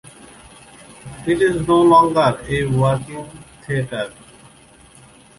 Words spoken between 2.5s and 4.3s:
working theater.